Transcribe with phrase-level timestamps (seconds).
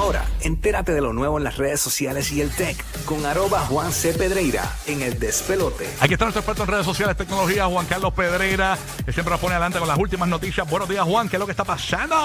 [0.00, 3.92] Ahora, entérate de lo nuevo en las redes sociales y el tech con arroba Juan
[3.92, 4.14] C.
[4.14, 5.86] Pedreira en el despelote.
[6.00, 9.52] Aquí está nuestro experto en redes sociales, tecnología, Juan Carlos Pedreira, que siempre nos pone
[9.56, 10.68] adelante con las últimas noticias.
[10.70, 12.16] Buenos días, Juan, ¿qué es lo que está pasando?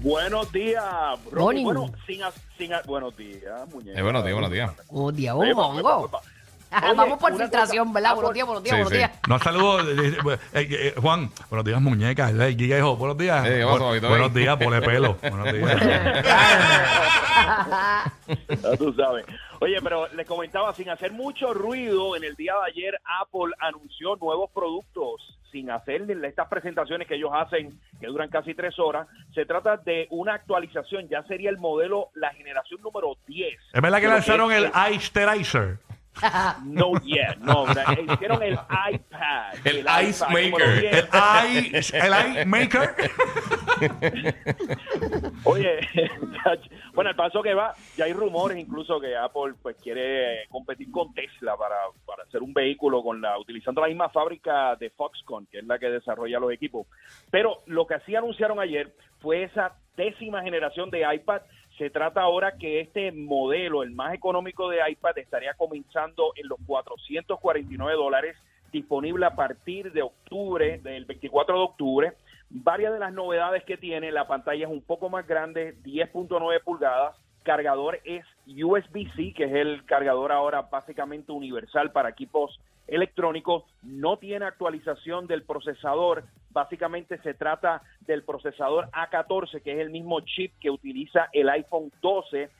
[0.00, 0.84] Buenos días,
[1.30, 1.44] bro.
[1.44, 3.98] Bueno, sin, a- sin a- buenos días, muñeca.
[3.98, 4.70] Eh, buenos días, buenos días.
[4.88, 5.34] Oh, Dios,
[6.70, 8.10] Ajá, Oye, Vamos por filtración, ¿verdad?
[8.10, 9.10] ah, Buenos días, buenos días, buenos días.
[9.26, 10.18] Nos saludos, eh,
[10.52, 11.30] eh, eh, Juan.
[11.48, 12.28] Buenos días, muñeca.
[12.28, 13.46] Giga dijo, buenos días.
[13.46, 14.08] Eh, ¿qué pasó, Bu- Vito?
[14.08, 15.14] buenos días, pone pelo.
[15.22, 15.82] Buenos días.
[18.62, 19.24] Ya tú sabes.
[19.60, 24.16] Oye, pero les comentaba, sin hacer mucho ruido, en el día de ayer Apple anunció
[24.16, 29.08] nuevos productos sin hacer estas presentaciones que ellos hacen, que duran casi tres horas.
[29.34, 33.58] Se trata de una actualización, ya sería el modelo, la generación número 10.
[33.72, 35.78] es verdad que lanzaron es el Isterizer.
[36.64, 37.64] No yet, no,
[38.12, 39.54] hicieron el iPad.
[39.64, 40.80] El Ice Maker.
[40.80, 41.08] 10.
[41.12, 42.90] El i, el i Maker.
[45.44, 45.78] Oye,
[46.94, 51.14] bueno, al paso que va, ya hay rumores incluso que Apple pues quiere competir con
[51.14, 55.58] Tesla para, para hacer un vehículo con la utilizando la misma fábrica de Foxconn, que
[55.58, 56.86] es la que desarrolla los equipos.
[57.30, 61.42] Pero lo que sí anunciaron ayer fue esa décima generación de iPad.
[61.78, 66.58] Se trata ahora que este modelo, el más económico de iPad, estaría comenzando en los
[66.66, 68.36] 449 dólares,
[68.72, 72.12] disponible a partir de octubre, del 24 de octubre.
[72.50, 77.16] Varias de las novedades que tiene, la pantalla es un poco más grande, 10.9 pulgadas,
[77.44, 84.46] cargador es USB-C, que es el cargador ahora básicamente universal para equipos electrónicos, no tiene
[84.46, 90.70] actualización del procesador, básicamente se trata del procesador A14, que es el mismo chip que
[90.70, 92.50] utiliza el iPhone 12,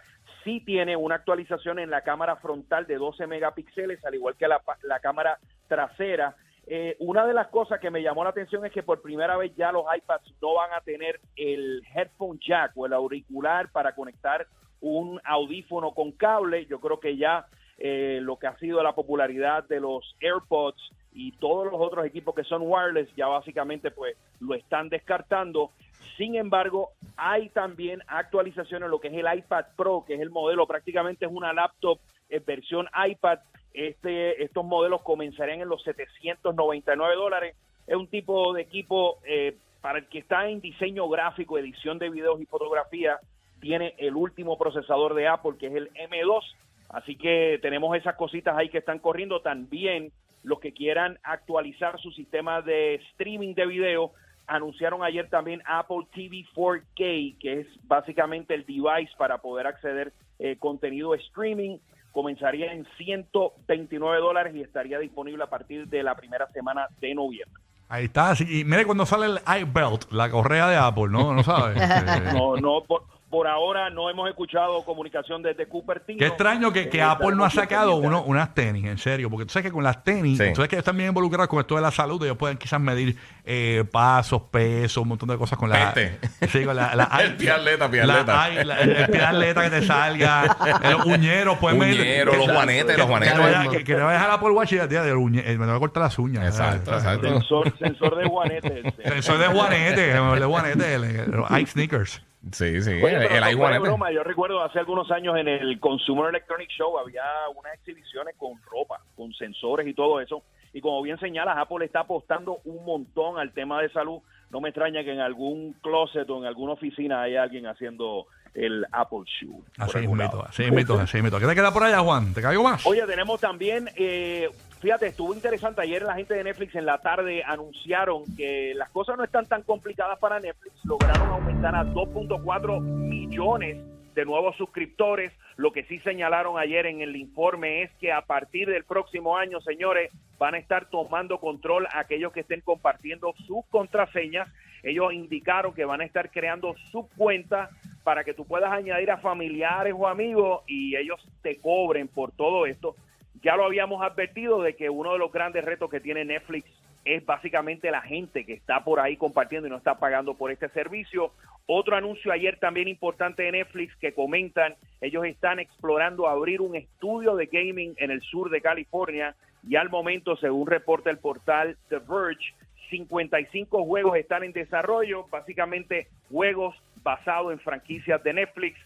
[0.45, 4.61] sí tiene una actualización en la cámara frontal de 12 megapíxeles, al igual que la,
[4.83, 6.37] la cámara trasera.
[6.67, 9.57] Eh, una de las cosas que me llamó la atención es que por primera vez
[9.57, 14.47] ya los iPads no van a tener el headphone jack o el auricular para conectar
[14.81, 16.67] un audífono con cable.
[16.67, 17.47] Yo creo que ya
[17.79, 22.35] eh, lo que ha sido la popularidad de los AirPods y todos los otros equipos
[22.35, 25.71] que son wireless ya básicamente pues lo están descartando.
[26.17, 30.31] Sin embargo, hay también actualizaciones en lo que es el iPad Pro, que es el
[30.31, 33.39] modelo, prácticamente es una laptop en versión iPad.
[33.73, 37.57] Este, estos modelos comenzarían en los 799 dólares.
[37.87, 42.11] Es un tipo de equipo eh, para el que está en diseño gráfico, edición de
[42.11, 43.19] videos y fotografía.
[43.61, 46.43] Tiene el último procesador de Apple, que es el M2.
[46.89, 49.41] Así que tenemos esas cositas ahí que están corriendo.
[49.41, 50.13] También
[50.43, 54.13] los que quieran actualizar su sistema de streaming de video,
[54.47, 60.57] anunciaron ayer también Apple TV 4K, que es básicamente el device para poder acceder eh,
[60.59, 61.79] contenido streaming.
[62.13, 67.63] Comenzaría en 129 dólares y estaría disponible a partir de la primera semana de noviembre.
[67.91, 68.35] Ahí está.
[68.41, 71.33] Y mire cuando sale el iBelt, la correa de Apple, ¿no?
[71.35, 71.77] ¿No sabes?
[71.83, 76.19] Eh, No, no, por, por ahora no hemos escuchado comunicación desde Cupertino.
[76.19, 79.45] Qué extraño que, que Eh, Apple no ha sacado uno, unas tenis, en serio, porque
[79.45, 80.49] tú sabes que con las tenis, Sí.
[80.49, 82.81] tú sabes que ellos están bien involucrados con esto de la salud, ellos pueden quizás
[82.81, 85.93] medir eh, pasos, pesos, un montón de cosas con la...
[85.93, 86.19] Peste.
[86.49, 86.95] Sí, con la...
[86.95, 88.43] la El pie atleta, pie la- atleta.
[88.43, 90.57] ay, la- el, atleta que te salga,
[90.91, 92.01] los uñeros, pueden medir...
[92.01, 92.53] Uñero, los que-
[92.97, 95.43] los que vaya- Que, que te vayas a la Apple Watch y tía, del uñe-
[95.45, 96.47] eh, me voy a cortar las uñas.
[96.47, 97.05] Exacto, ¿sabes?
[97.05, 97.29] exacto.
[97.29, 98.95] Sensor, sensor de guanetes.
[99.01, 102.23] Eso es de Juanete, el de los Ike Sneakers.
[102.53, 103.03] Sí, sí.
[103.03, 106.99] Oye, el el no broma, yo recuerdo hace algunos años en el Consumer Electronic Show
[106.99, 107.23] había
[107.55, 110.43] unas exhibiciones con ropa, con sensores y todo eso.
[110.73, 114.21] Y como bien señalas, Apple está apostando un montón al tema de salud.
[114.51, 118.87] No me extraña que en algún closet o en alguna oficina haya alguien haciendo el
[118.93, 119.63] Apple Shoe.
[119.79, 121.39] Así es, mito, así es, mito, así es, mito.
[121.39, 122.33] ¿Qué te queda por allá, Juan?
[122.35, 122.87] ¿Te caigo más?
[122.87, 124.49] Oye, tenemos también, eh,
[124.81, 125.83] fíjate, estuvo interesante.
[125.83, 129.63] Ayer la gente de Netflix en la tarde anunciaron que las cosas no están tan
[129.63, 130.85] complicadas para Netflix.
[130.85, 133.77] Lograron aumentar a 2.4 millones
[134.15, 135.33] de nuevos suscriptores.
[135.57, 139.61] Lo que sí señalaron ayer en el informe es que a partir del próximo año,
[139.61, 144.49] señores, van a estar tomando control aquellos que estén compartiendo sus contraseñas.
[144.83, 147.71] Ellos indicaron que van a estar creando su cuenta
[148.05, 152.67] para que tú puedas añadir a familiares o amigos y ellos te cobren por todo
[152.67, 152.97] esto.
[153.43, 156.69] Ya lo habíamos advertido de que uno de los grandes retos que tiene Netflix
[157.05, 160.69] es básicamente la gente que está por ahí compartiendo y no está pagando por este
[160.71, 161.33] servicio.
[161.67, 167.37] Otro anuncio ayer también importante de Netflix que comentan, ellos están explorando abrir un estudio
[167.37, 169.35] de gaming en el sur de California
[169.67, 172.55] y al momento, según reporta el portal The Verge,
[172.91, 178.79] 55 juegos están en desarrollo, básicamente juegos basados en franquicias de Netflix.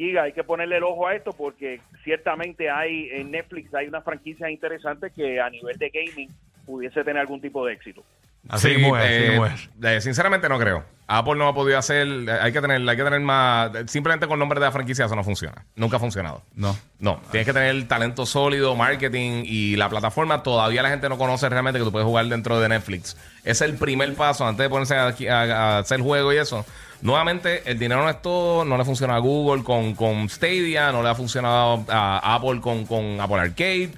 [0.00, 4.00] Giga, hay que ponerle el ojo a esto porque ciertamente hay en Netflix hay una
[4.00, 6.30] franquicia interesante que a nivel de gaming
[6.64, 8.02] pudiese tener algún tipo de éxito.
[8.48, 9.40] Así Sí, así eh,
[9.82, 10.84] eh, sinceramente no creo.
[11.06, 12.08] Apple no ha podido hacer.
[12.40, 13.72] Hay que tener, hay que tener más.
[13.88, 15.66] Simplemente con nombre de la franquicia eso no funciona.
[15.76, 16.44] Nunca ha funcionado.
[16.54, 16.74] No.
[16.98, 20.42] No, tienes que tener talento sólido, marketing y la plataforma.
[20.42, 23.18] Todavía la gente no conoce realmente que tú puedes jugar dentro de Netflix.
[23.44, 26.64] Es el primer paso antes de ponerse aquí a, a hacer juego y eso.
[27.02, 28.64] Nuevamente, el dinero no es todo.
[28.64, 32.84] No le funciona a Google con, con Stadia, no le ha funcionado a Apple con,
[32.86, 33.90] con Apple Arcade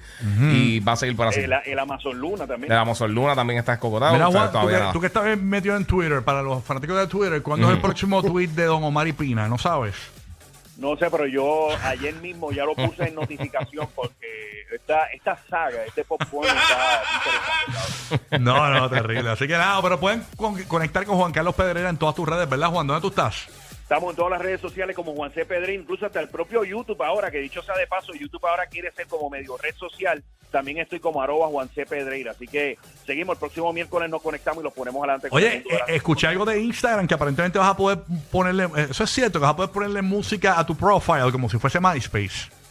[0.52, 1.40] y va a seguir por así.
[1.40, 2.68] El, el Amazon Luna también.
[2.68, 4.12] De la Amazon Luna también está escogotado.
[4.12, 6.62] Mira, o sea, Juan, tú todavía que, tú que estás metido en Twitter, para los
[6.64, 9.48] fanáticos de Twitter, ¿cuándo es el próximo tweet de Don Omar y Pina?
[9.48, 9.94] ¿No sabes?
[10.82, 15.84] No sé, pero yo ayer mismo ya lo puse en notificación porque esta, esta saga,
[15.86, 18.38] este popcorn está interesante.
[18.40, 19.30] No, no, terrible.
[19.30, 22.48] Así que nada, pero pueden con- conectar con Juan Carlos Pedrera en todas tus redes,
[22.48, 22.86] ¿verdad, Juan?
[22.86, 23.46] ¿Dónde tú estás?
[23.82, 25.44] Estamos en todas las redes sociales como Juan C.
[25.44, 28.90] Pedrín, incluso hasta el propio YouTube ahora, que dicho sea de paso, YouTube ahora quiere
[28.92, 30.22] ser como medio red social.
[30.50, 31.84] También estoy como arroba Juan C.
[31.86, 32.32] Pedreira.
[32.32, 35.28] Así que seguimos, el próximo miércoles nos conectamos y los ponemos adelante.
[35.30, 38.00] Oye, eh, escuché algo de Instagram que aparentemente vas a poder
[38.30, 41.48] ponerle, eh, eso es cierto, que vas a poder ponerle música a tu profile como
[41.48, 42.61] si fuese MySpace.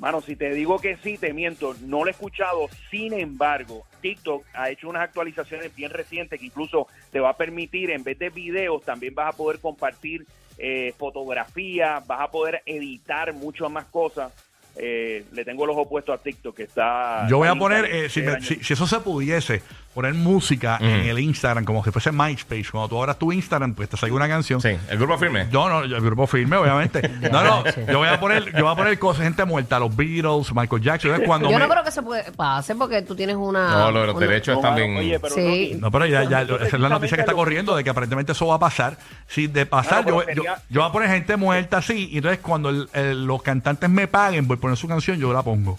[0.00, 1.76] Mano, si te digo que sí, te miento.
[1.82, 2.68] No lo he escuchado.
[2.90, 7.90] Sin embargo, TikTok ha hecho unas actualizaciones bien recientes que incluso te va a permitir,
[7.90, 10.26] en vez de videos, también vas a poder compartir
[10.58, 14.32] eh, fotografía, vas a poder editar muchas más cosas.
[14.76, 17.26] Eh, le tengo los opuestos a TikTok, que está...
[17.28, 19.62] Yo voy a poner, eh, si, me- si eso se pudiese,
[19.94, 22.66] poner música en el Instagram como si fuese MySpace.
[22.70, 24.60] Cuando tú abras tu Instagram, pues te salga una canción.
[24.60, 25.48] Sí, el grupo firme.
[25.50, 27.08] Yo no, yo- el grupo firme, obviamente.
[27.30, 30.54] No, no, yo voy a poner, yo voy a poner cosas, gente muerta, los Beatles,
[30.54, 31.22] Michael Jackson.
[31.26, 33.70] Cuando Yo me- no creo que se puede, pase porque tú tienes una.
[33.70, 34.96] No, los una- derechos No, están bien.
[34.96, 35.76] oye, pero Sí.
[35.80, 38.46] no- pero ya, ya, esa es la noticia que está corriendo de que aparentemente eso
[38.46, 38.96] va a pasar.
[39.26, 42.16] Si de pasar, Claro, yo, yo, sería- yo voy a poner gente muerta así, y
[42.18, 45.42] entonces cuando el- el- los cantantes me paguen, voy a poner su canción, yo la
[45.42, 45.78] pongo.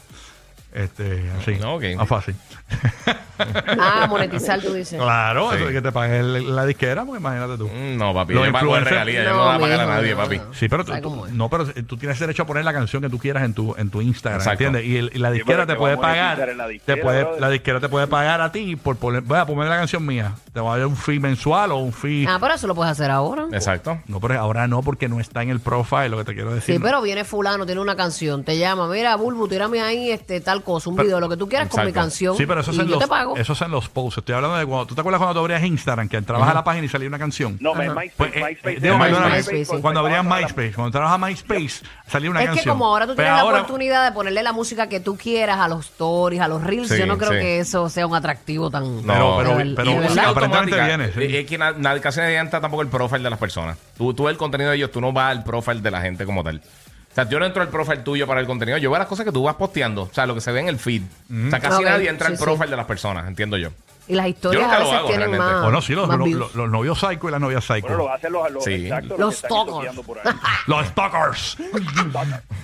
[0.73, 1.55] Este, así.
[1.59, 1.83] No, ok.
[1.97, 2.35] Más fácil.
[3.79, 4.99] Ah, monetizar, tú dices.
[5.01, 5.57] Claro, Sí.
[5.57, 7.67] eso de que te paguen el- la disquera, pues imagínate tú.
[7.67, 8.33] Mm, No, papi.
[8.33, 9.23] Los Yo pago de influencers- regalía.
[9.23, 10.37] Yo no voy a pagar a mijo, nadie, no, papi.
[10.37, 10.53] no.
[10.53, 10.93] Sí, pero tú,
[11.31, 13.89] no, pero tú tienes derecho a poner la canción que tú quieras en tu en
[13.89, 14.63] tu Instagram, Exacto.
[14.63, 14.85] ¿entiendes?
[14.89, 17.41] Y, el- y la disquera pero te puede pagar, en la te disquera, puede, brother.
[17.41, 20.33] la disquera te puede pagar a ti por poner, voy a poner la canción mía,
[20.53, 22.25] te va a dar un fee mensual o un fee.
[22.27, 23.45] Ah, pero eso lo puedes hacer ahora.
[23.53, 23.99] Exacto.
[24.07, 26.75] No, pero ahora no, porque no está en el profile, lo que te quiero decir.
[26.75, 30.61] Sí, pero viene fulano, tiene una canción, te llama, mira, Bulbu, tírame ahí este tal
[30.63, 32.03] cosa, un Pero- video, lo que tú quieras con mi Exacto.
[32.05, 32.35] canción.
[32.37, 33.37] Sí, pero eso es, y en yo los, te pago.
[33.37, 34.17] eso es en los posts.
[34.17, 34.87] Estoy hablando de cuando.
[34.87, 36.09] ¿Tú te acuerdas cuando tú abrías Instagram?
[36.09, 37.57] Que entrabas a la página y salía una canción.
[37.61, 37.83] No, Ajá.
[37.83, 39.81] MySpace, Pues, eh, MySpace, eh, digo, MySpace, perdóname, MySpace, sí.
[39.81, 42.63] cuando abrías MySpace, cuando entrabas a MySpace, salía una es canción.
[42.65, 45.15] que como ahora tú Pero tienes ahora- la oportunidad de ponerle la música que tú
[45.15, 47.37] quieras a los stories, a los reels, Sí, yo no creo sí.
[47.39, 48.83] que eso sea un atractivo tan...
[49.07, 50.40] Pero- pero- de- pero de verdad.
[50.45, 50.85] Automática.
[50.85, 51.19] viene, sí.
[51.21, 53.77] Eh, Es que na- nadie, casi nadie entra tampoco el profile de las personas.
[53.97, 56.25] Tú, tú ves el contenido de ellos, tú no vas al profile de la gente
[56.25, 56.57] como tal.
[56.57, 58.77] O sea, yo no entro al profile tuyo para el contenido.
[58.77, 60.03] Yo veo las cosas que tú vas posteando.
[60.03, 61.01] O sea, lo que se ve en el feed.
[61.47, 62.43] O sea, casi nadie entra sí, al sí.
[62.43, 63.69] profile de las personas, entiendo yo.
[64.11, 65.53] Y las historias a lo veces hago, tienen realmente.
[65.55, 65.65] más...
[65.65, 66.39] O no, sí, los, más los- views.
[66.39, 67.87] los- los novios psycho y las novias psycho.
[67.87, 68.73] Bueno, lo hacen los, los, Sí.
[68.73, 69.67] exacto, Los que están stalkers.
[69.69, 70.33] estoqueando por ahí.
[70.67, 71.57] Los stalkers.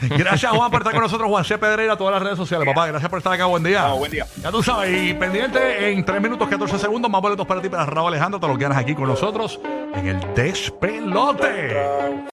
[0.02, 1.30] Gracias, Juan, por estar con nosotros.
[1.30, 1.58] Juan C.
[1.58, 2.68] Pedreira, todas las redes sociales.
[2.68, 3.46] Papá, gracias por estar acá.
[3.46, 3.84] Buen día.
[3.84, 4.26] Vamos, buen día.
[4.42, 7.86] Ya tú sabes, y pendiente en 3 minutos 14 segundos, más boletos para ti, para
[7.86, 8.40] Raúl Alejandro.
[8.40, 9.60] Te los ganas aquí con nosotros
[9.96, 12.24] en el despelote.